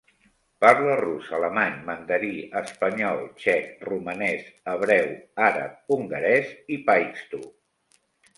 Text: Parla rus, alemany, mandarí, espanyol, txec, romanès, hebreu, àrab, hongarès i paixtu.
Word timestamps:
Parla 0.63 0.93
rus, 1.01 1.25
alemany, 1.39 1.75
mandarí, 1.89 2.31
espanyol, 2.61 3.21
txec, 3.43 3.69
romanès, 3.91 4.49
hebreu, 4.73 5.13
àrab, 5.51 5.77
hongarès 5.97 6.51
i 6.79 6.81
paixtu. 6.91 7.45